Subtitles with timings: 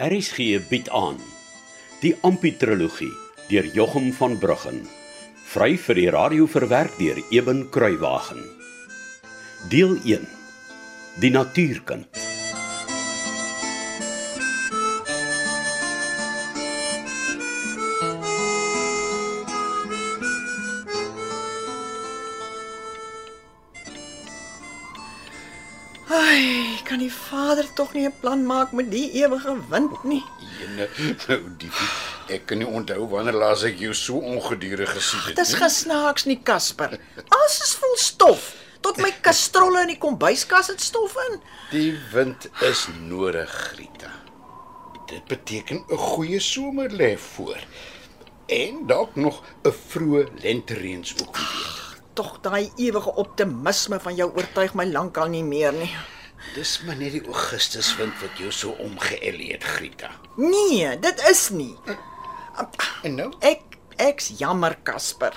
[0.00, 1.18] RSG bied aan
[2.00, 3.12] die Amputrologie
[3.50, 4.78] deur Jochum van Bruggen
[5.52, 8.40] vry vir die radio verwerk deur Eben Kruiwagen.
[9.68, 10.24] Deel 1
[11.20, 12.19] die natuurkind
[26.90, 30.24] kan die vader tog nie 'n plan maak met die ewige wind nie?
[30.58, 30.88] Jene,
[31.28, 31.70] nou die
[32.34, 35.36] ek kan nie onthou wanneer laas ek jou so ongedurig gesien het.
[35.36, 36.98] Dis gesnaaks nie, Casper.
[37.28, 38.52] Alles is vol stof.
[38.80, 41.40] Tot my kastrolle in die kombuiskas het stof in.
[41.70, 44.12] Die wind is nodig, Rita.
[45.06, 47.58] Dit beteken 'n goeie somer lê voor.
[48.46, 52.02] En dalk nog 'n vroeë lentereens ook wie weet.
[52.14, 55.94] Tog daai ewige optimisme van jou oortuig my lankal nie meer nie.
[56.54, 60.10] Dis maar net die Augustuswind wat jou so omgeëlie het, Rita.
[60.36, 61.74] Nee, dit is nie.
[63.02, 63.28] En nou?
[63.40, 63.60] Ek
[64.00, 65.36] ek's jammer, Casper.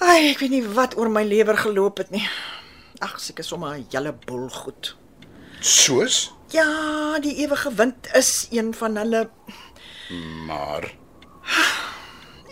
[0.00, 2.24] Ai, ek weet nie wat oor my lewer geloop het nie.
[3.00, 4.96] Ag, seker sommer 'n hele boel goed.
[5.60, 6.32] Soos?
[6.50, 9.30] Ja, die ewige wind is een van hulle.
[10.46, 10.94] Maar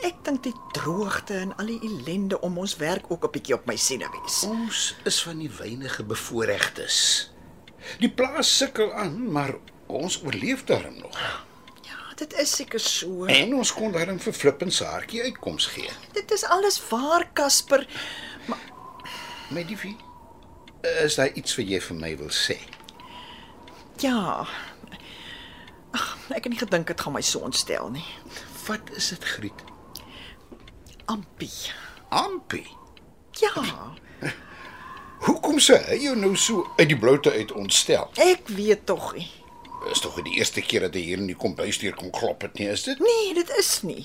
[0.09, 3.67] Ek dink die droogte en al die ellende om ons werk ook 'n bietjie op
[3.67, 4.43] my siene wees.
[4.45, 7.31] ons is van die weinige bevoorregtes.
[7.99, 9.55] Die plaas sukkel aan, maar
[9.87, 11.19] ons oorleef daarom nog.
[11.83, 13.25] Ja, dit is seker so.
[13.25, 15.91] En ons kon daarom vir Flip en Saartjie uitkoms gee.
[16.13, 17.87] Dit is alles waar, Casper.
[19.51, 19.97] My liefie,
[21.05, 22.59] is daar iets wat jy vir my wil sê?
[23.99, 24.47] Ja.
[25.93, 28.05] Ag, ek het nie gedink dit gaan my so ontstel nie.
[28.67, 29.68] Wat is dit, Griet?
[31.09, 31.73] Ampie.
[32.13, 32.67] Ampie.
[33.41, 33.53] Ja,
[35.27, 38.07] Hoekom sê hy jou nou so uit die bloute uit ontstel?
[38.23, 39.27] ek weet tog nie.
[39.91, 42.69] Is tog die eerste keer dat hy hier in die kombuisdeur kom klop het nie,
[42.71, 43.01] is dit?
[43.03, 44.05] Nee, dit is nie.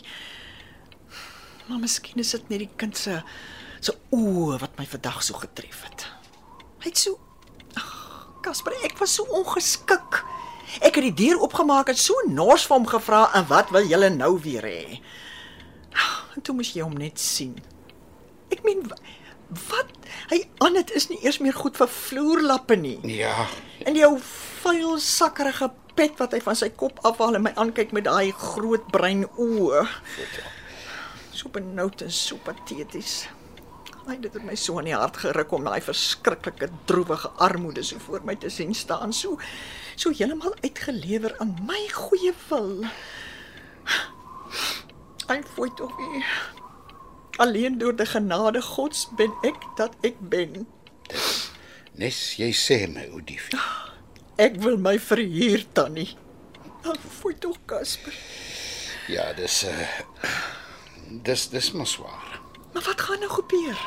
[1.68, 3.20] Maar miskien is dit net die kind se
[3.84, 6.06] se oë wat my vandag so getref het.
[6.84, 7.18] Hy het so
[7.76, 7.90] Ag,
[8.46, 10.22] Casper, ek was so ongeskik.
[10.82, 14.10] Ek het die deur oopgemaak en so nors vir hom gevra en wat wil julle
[14.14, 15.00] nou weer hê?
[16.36, 17.56] En toe moes jy hom net sien.
[18.52, 18.98] Ek meen wa-
[19.70, 19.90] wat
[20.32, 23.00] hy aan dit is nie eers meer goed vir vloerlappe nie.
[23.18, 23.48] Ja,
[23.86, 24.18] En jou
[24.64, 28.86] vuil sakkerige pet wat hy van sy kop afhaal en my aankyk met daai groot
[28.92, 29.84] bruin oë.
[31.34, 33.28] So benoud en so pateties.
[34.08, 38.00] Ai, dit het my so aan die hart geruk om daai verskriklike droewige armoede so
[38.00, 39.38] voor my te sien staan, so
[39.96, 42.84] so heeltemal uitgelewer aan my goeie wil.
[45.28, 46.24] Ai, foi tog nie.
[47.38, 50.66] Alleen deur die genade Gods ben ek dat ek ben.
[51.96, 53.58] nes jy sê my ou diefie.
[54.42, 56.16] Ek wil my verhuur tannie.
[56.84, 58.14] Ag, foi tog Casper.
[59.08, 59.88] Ja, dis uh
[61.24, 62.40] dis dis maar swaar.
[62.74, 63.78] Maar wat gaan nou gebeur?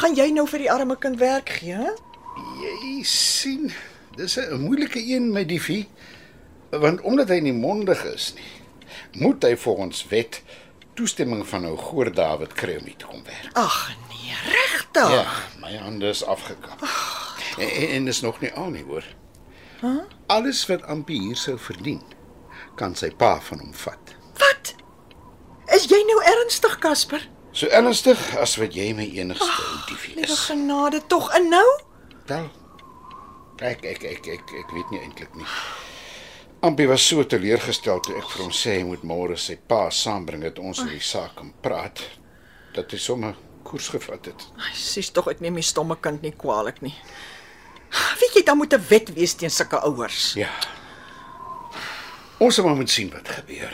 [0.00, 1.74] Gaan jy nou vir die arme kind werk gee?
[1.76, 1.90] hè?
[2.62, 3.72] Jy sien,
[4.16, 5.88] dis 'n moeilike een my diefie.
[6.70, 8.50] Want omdat hy nie mondig is nie,
[9.12, 10.42] moet hy volgens wet
[10.94, 13.50] toestemming van ou Goor David kry om hier te kom werk.
[13.58, 15.10] Ag nee, regtig?
[15.10, 15.24] Ja,
[15.62, 16.82] my hande is afgekap.
[17.58, 19.04] En, en, en dis nog nie al nie, hoor.
[19.80, 20.02] Huh?
[20.26, 22.02] Alles wat Ampie hier sou verdien,
[22.76, 24.14] kan sy pa van hom vat.
[24.38, 24.74] Wat?
[25.74, 27.24] Is jy nou ernstig, Casper?
[27.52, 30.44] So ernstig as wat jy my enigste Liewe is.
[30.46, 31.66] genade tog en nou?
[32.26, 32.46] Wel.
[33.60, 35.46] Ek ek ek ek ek weet nie eintlik nie.
[36.60, 40.42] Ampie was so teleurgestel toe ek vir hom sê hy moet môre sy pa saambring
[40.44, 42.02] dat ons oor die saak kan praat
[42.76, 44.44] dat hy sommer koers gevat het.
[44.60, 46.92] Ai, sies tog ek neem die stomme kind nie kwaadlik nie.
[48.20, 50.34] Weet jy dan moet 'n wet wees teen sulke ouers.
[50.36, 50.52] Ja.
[52.38, 53.72] Ons sal maar moet sien wat gebeur.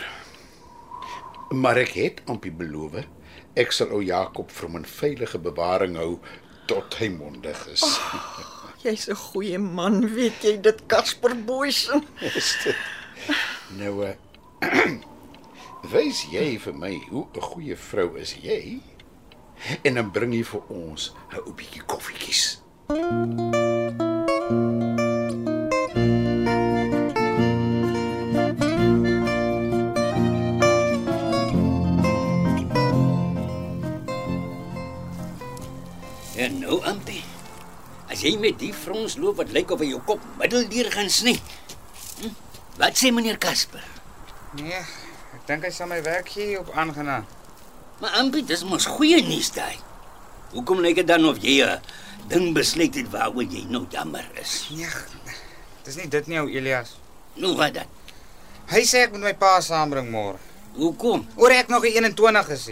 [1.51, 3.03] Maar ek het Ampie beloof
[3.57, 6.21] ek sal ou Jakob vir hom in veilige bewaring hou
[6.67, 7.83] tot hy mondig is.
[7.83, 8.75] Oh.
[8.87, 10.83] Jy's 'n goeie man, weet jy dit.
[12.39, 12.77] Is dit?
[13.79, 14.15] Nou uh
[15.93, 18.79] wys jy vir my hoe 'n goeie vrou is jy?
[19.83, 22.63] En dan bring jy vir ons 'n ou bietjie koffietjies.
[36.37, 37.16] En nou, Ampie.
[38.27, 41.37] Jy met die frons loop wat lyk of hy jou kop middeldeur gaan sny.
[42.19, 42.33] Hm?
[42.81, 43.85] Wat sê meneer Casper?
[44.59, 44.81] Nee,
[45.37, 47.29] ek dink hy sal my werk gee op aangenaam.
[48.03, 49.79] Maar Ampie, dis mos goeie nuus daai.
[50.57, 51.79] Hoekom lyk dit dan of jy 'n
[52.27, 54.67] ding besluit het waaroor jy nou jammer is?
[54.75, 54.91] Nee,
[55.85, 56.97] dis nie dit nie ou Elias.
[57.37, 57.87] Nou wat dan?
[58.67, 60.39] Hy sê ek moet my pa saambring môre.
[60.75, 61.27] Hoekom?
[61.37, 62.71] Oor ek nog die 21 is.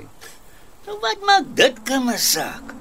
[0.86, 2.74] Nou wat maak dit kan 'n saak?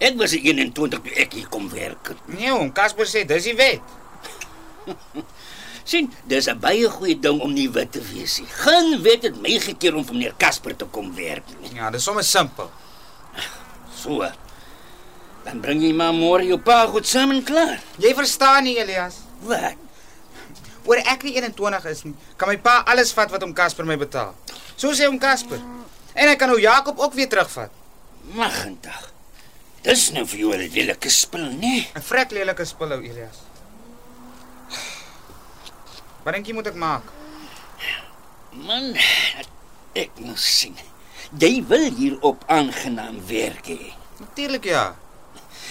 [0.00, 2.14] Ek was die 21 toe ek hier kom werk.
[2.32, 3.84] Nee, hom Casper sê dis die wet.
[5.90, 8.48] sien, dis 'n baie goeie ding om nie wit te wees nie.
[8.62, 11.74] Geen wet het my gekeer om vir meneer Casper te kom werk nie.
[11.76, 12.70] Ja, dis sommer simpel.
[13.92, 14.24] So.
[15.44, 17.76] Dan bring jy maar môre jou pa goed saam en klaar.
[18.00, 19.20] Jy verstaan nie, Elias.
[19.44, 19.76] Wat?
[20.88, 23.96] Oor ek die 21 is nie, kan my pa alles vat wat hom Casper my
[24.00, 24.32] betaal.
[24.76, 25.60] So sê hom Casper.
[26.16, 27.70] En hy kan nou Jakob ook weer terugvat.
[28.32, 29.10] Magendag.
[29.82, 31.88] Dis nou vir jou 'n lelike spul, nee.
[31.94, 33.38] 'n Vrek lelike spul ou Elias.
[36.24, 37.02] Wat dink jy moet ek maak?
[38.52, 38.92] Man,
[39.96, 40.76] ek moet sien.
[41.38, 43.94] Jy wil hier op aangenaam werk hê.
[44.18, 44.96] Natuurlik ja.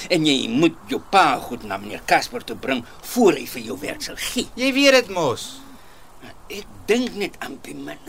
[0.10, 3.78] En jy moet jou pa goed na meneer Casper toe bring voor hy vir jou
[3.78, 4.48] werk sal gee.
[4.56, 5.60] Jy weet dit mos.
[6.50, 8.00] Ek dink net aan die man.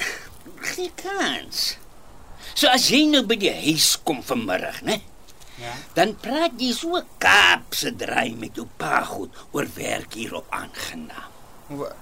[0.61, 1.77] Gee kans.
[2.55, 5.01] So as jy nou by die huis kom vanmiddag, né?
[5.61, 5.73] Ja.
[5.95, 11.31] Dan praat jy so Kaapse draai met jou pa goed oor werk hier op aangenaam.
[11.69, 11.93] Wa-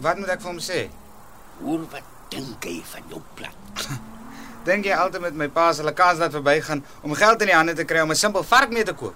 [0.00, 0.88] Wat moet ek vir hom sê?
[1.60, 3.84] Hoor wat dink hy van jou plat?
[4.66, 7.54] Dink jy altyd met my pa sal 'n kans laat verbygaan om geld in die
[7.54, 9.14] hande te kry om 'n simpel vark mee te koop?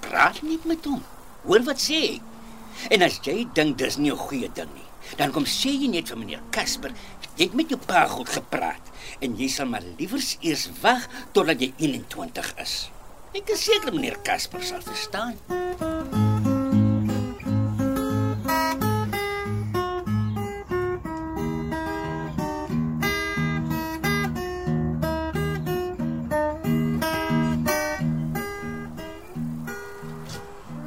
[0.00, 1.02] Praat net met hom.
[1.46, 2.20] Hoor wat sê hy.
[2.90, 4.86] En as jy dink dis nie 'n goeie ding nie,
[5.18, 6.94] dan kom sê jy net vir meneer Casper,
[7.36, 8.92] jy het met jou pa goed gepraat
[9.24, 12.76] en jy sal maar liewers eers wag totdat jy 21 is.
[13.34, 15.34] Ek is seker meneer Casper sal verstaan.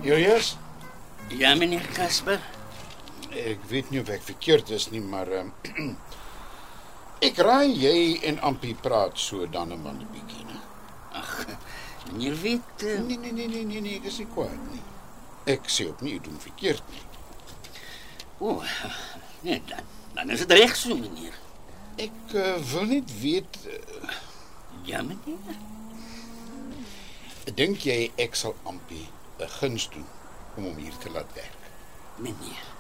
[0.08, 0.56] Julius,
[1.36, 2.40] Ja meneer Casper.
[3.48, 5.52] Ek weet nie of ek verkeerd is nie, maar ehm
[7.28, 7.98] ek raai jy
[8.30, 10.60] en Ampie praat so dan en dan 'n bietjie, né?
[11.18, 11.32] Ag,
[12.12, 14.84] meneer weet uh, Nee nee nee nee nee, nee ek is nie kwaad nie.
[15.56, 17.06] Ek sê ook nie doen verkeerd nie.
[18.40, 18.62] o,
[19.42, 19.84] nee dan.
[20.14, 21.34] Dan is dit reg so meneer.
[21.98, 24.16] Ek uh, wil net weet, uh,
[24.88, 25.58] Ja meneer.
[27.56, 29.08] dink jy ek sal Ampie
[29.40, 30.06] 'n guns doen
[30.58, 31.62] om hom hier te laat werk?
[32.18, 32.77] Meneer.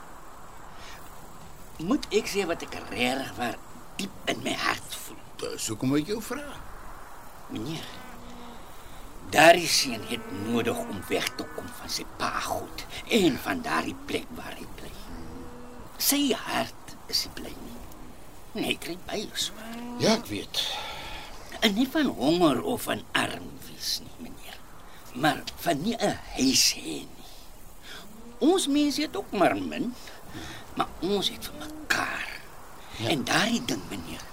[1.78, 3.58] Moet ek sê wat ek regtig waar
[4.00, 5.20] diep in my hart voel?
[5.44, 6.46] Dis hoekom ek jou vra.
[7.54, 7.86] Meneer.
[9.30, 13.98] Daardie seun het nodig om weg te kom van sy pa goed en van daardie
[14.10, 14.94] plek waar hy bly.
[16.02, 17.78] Sy hart is nie bly nie.
[18.56, 19.78] Nee, hy kry baie swaar.
[20.02, 20.64] Ja, ek weet.
[21.62, 24.58] En nie van honger of van arm wees nie, meneer.
[25.14, 27.30] Maar van nie 'n huis hê nie.
[28.40, 29.94] Ons mense het ook maar min,
[30.78, 32.30] maar ons het vir mekaar.
[32.98, 33.10] Ja.
[33.10, 34.24] En daardie ding, meneer,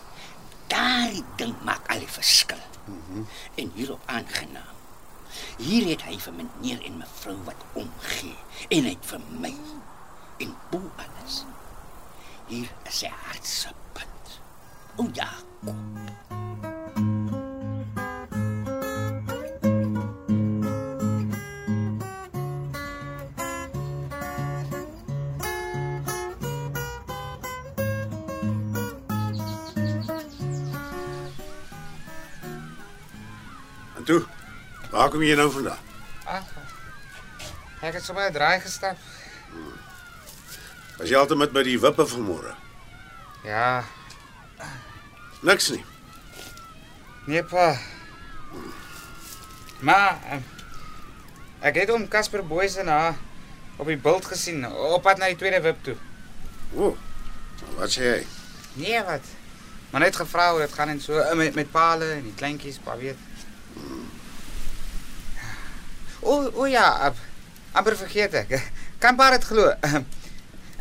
[0.67, 2.61] daardie ding maak al die verskil.
[2.85, 3.27] Mm -hmm.
[3.55, 4.73] En hierop aangenaam.
[5.57, 8.37] Hier het hy vir meneer en mevrou wat omgee
[8.69, 9.55] en hy het vir my
[10.39, 11.45] en bo alles.
[12.47, 14.41] Hier is sy hart se punt.
[14.97, 15.31] O ja,
[15.65, 16.44] kom.
[34.05, 34.25] En toe,
[34.91, 35.79] waar kom jy nou vandaan?
[36.29, 36.43] Ag.
[37.81, 38.97] Ek het sommer 'n draai gestap.
[40.99, 42.53] Was jy altyd met by die wippe vanmôre?
[43.45, 43.85] Ja,
[45.41, 45.85] Niks nie.
[47.27, 47.79] nee pa.
[49.81, 50.39] Maar eh,
[51.61, 53.15] ek het hom Casper Boys en haar
[53.77, 55.97] op die bult gesien op pad na die tweede wip toe.
[56.75, 56.97] O.
[57.77, 58.27] Wat sê hy?
[58.73, 59.25] Nee, wat?
[59.91, 62.79] Maar net gevra hoe dit gaan en so eh, met met pale en die kleintjies,
[62.79, 63.17] pa weet.
[66.25, 67.13] O, o ja,
[67.77, 68.57] amper vergeet ek.
[69.03, 69.69] Kan pa dit glo?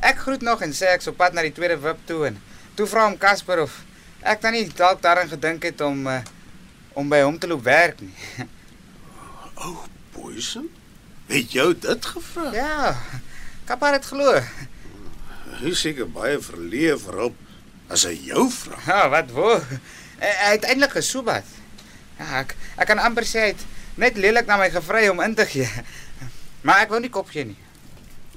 [0.09, 2.39] Ek groet nog en sê ek's op pad na die tweede wip toe en
[2.75, 3.77] toe vra hom Casper of
[4.19, 6.17] ek dan nie dalk daaraan gedink het om uh,
[6.99, 8.11] om by hom te loop werk nie.
[9.55, 10.67] O, oh, Boysen?
[11.31, 12.49] Het jou dit gevra?
[12.51, 12.91] Ja.
[13.63, 14.35] Kan pa dit glo?
[15.63, 16.59] Hy seker baie vir
[17.15, 17.39] hulp
[17.87, 18.83] as hy jou vra.
[18.91, 19.55] Ja, wat wo?
[20.19, 21.47] Hy hy het eintlik gesoebat.
[22.19, 23.63] Ja, ek ek kan amper sê hy het
[23.99, 25.69] net lelik na my gevry om in te gee.
[26.65, 27.59] Maar ek wou nie kop gee nie.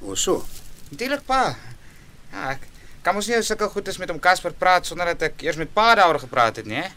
[0.02, 0.44] O, so.
[0.90, 1.54] Natuurlik pa.
[2.32, 2.66] Ja, ek
[3.06, 5.72] kan mos nie ou sulke goedes met hom Casper praat sonder dat ek eers met
[5.72, 6.88] pa daaroor gepraat het nie, hè?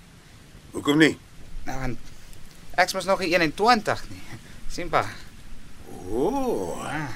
[0.74, 1.14] Hoekom nie?
[1.68, 2.14] Nou want
[2.82, 4.24] ek's mos nog nie 21 nie.
[4.74, 5.06] sien pa.
[6.10, 6.30] O.
[6.30, 6.86] Oh.
[6.86, 7.10] Ah.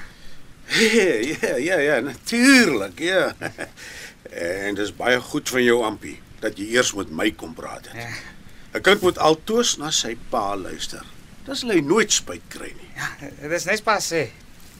[0.74, 3.34] Ja, ja, ja, ja, natuurlik, ja.
[4.30, 8.00] En dis baie goed van jou Ampie dat jy eers met my kom praat het.
[8.02, 8.08] Ja.
[8.74, 11.04] 'n Kind moet altoos na sy pa luister.
[11.44, 12.90] Dis hy nooit spyt kry nie.
[12.96, 14.28] Ja, dit is net pas sê.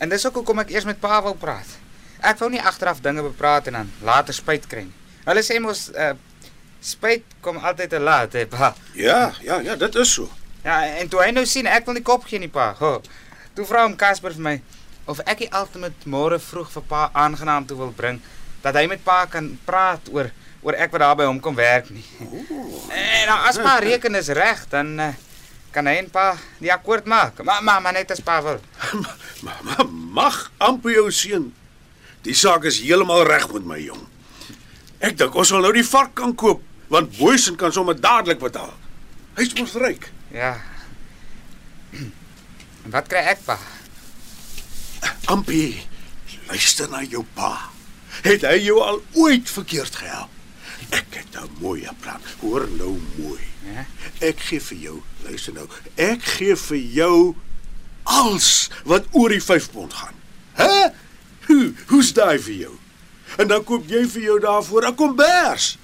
[0.00, 1.68] En dis ook hoekom ek eers met pa wou praat.
[2.24, 4.96] Ek wou nie agteraf dinge bepraat en dan later spyt kry nie.
[5.26, 6.14] Hulle sê mos uh
[6.84, 8.74] spyt kom altyd te laat, hè, pa.
[8.92, 10.28] Ja, ja, ja, dit is so.
[10.64, 12.74] Ja, en toe hy nou sien ek wil nie kop gee nie, pa.
[12.76, 12.98] Ho.
[13.56, 14.54] Toe vra hom Casper vir my
[15.08, 18.20] of ek die ultimate môre vroeg vir pa aangenaam toe wil bring
[18.64, 20.30] dat hy met pa kan praat oor
[20.64, 22.04] oor ek wat daar by hom kom werk nie.
[22.88, 25.10] En dan as pa reken is reg, dan uh,
[25.74, 27.42] kan hy en pa die akkoord maak.
[27.44, 28.60] Maar maar maar net as pa wil.
[29.44, 29.84] Maar ma,
[30.22, 31.50] mag Ampie jou seun.
[32.24, 34.06] Die saak is heeltemal reg met my jong.
[35.04, 36.62] Ek dink ons sal nou die vark kan koop
[36.92, 38.72] want Boysen kan sommer dadelik betaal.
[39.36, 40.06] Hy's mos ryk.
[40.32, 40.54] Ja.
[42.94, 43.58] Wat kry ek pa?
[45.32, 45.82] Ampie,
[46.48, 47.70] luister na jou pa.
[48.24, 50.30] Het hy jou al ooit verkeerd gehelp?
[50.94, 52.20] Ek het 'n mooi plan.
[52.40, 53.40] Hoor nou mooi.
[53.74, 53.86] Ja.
[54.18, 55.68] Ek gee vir jou, luister nou.
[55.94, 57.36] Ek gee vir jou
[58.02, 60.14] als wat oor die 5 pond gaan.
[60.52, 60.92] Hæ?
[61.46, 62.78] Hoe, hoe's daai vir jou?
[63.36, 65.78] En dan koop jy vir jou daarvoor 'n kombers.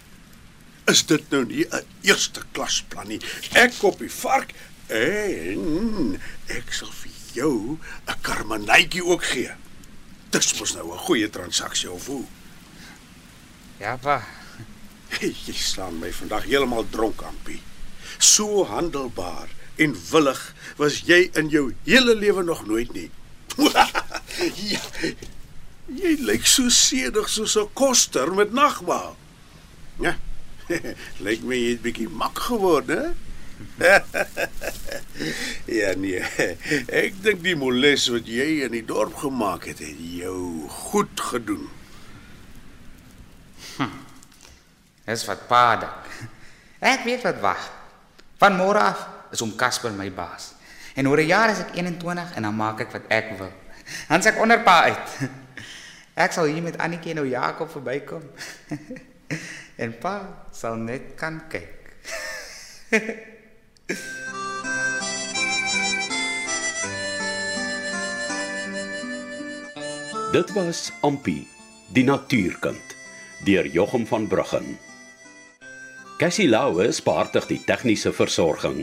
[0.85, 3.21] Is dit nou nie 'n eerste klas plan nie?
[3.53, 4.53] Ek koop die vark
[4.87, 9.51] en ek sal vir jou 'n karmanytjie ook gee.
[10.31, 12.25] Dis mos nou 'n goeie transaksie of hoe?
[13.79, 14.40] Ja, pa.
[15.21, 17.61] Jy slaan my vandag heeltemal dronk, Ampie.
[18.17, 20.41] So handelbaar en willig
[20.81, 23.11] was jy in jou hele lewe nog nooit nie.
[24.73, 24.81] ja,
[25.93, 29.17] jy lyk so sedig soos 'n koster met nagmaal.
[30.01, 30.17] Ja.
[31.27, 33.13] lyk my jy het bietjie mak geword, hè?
[35.81, 36.25] ja nee.
[36.89, 41.69] Ek dink die moles wat jy in die dorp gemaak het, het jou goed gedoen.
[45.05, 46.11] Dis wat pa dink.
[46.81, 47.71] Ek weet wat wag.
[48.41, 50.55] Van môre af is om Casper my baas.
[50.95, 53.53] En oor 'n jaar is ek 21 en dan maak ek wat ek wil.
[54.09, 55.09] Dan se ek onder pa uit.
[56.15, 58.23] Ek sal hier met Annetjie en ou Jakob verbykom.
[59.85, 61.77] en pa sal net kan kyk.
[70.31, 71.49] Dit was Ampi,
[71.91, 72.95] die natuurkind,
[73.43, 74.79] deur Jochum van Bruggen.
[76.21, 78.83] Cassie Lauwe spaartig die tegniese versorging.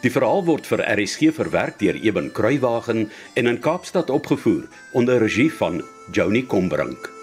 [0.00, 4.64] Die verhaal word vir RSG verwerk deur Eben Kruiwagen en in Kaapstad opgevoer
[4.96, 5.82] onder regie van
[6.16, 7.17] Joni Combrink.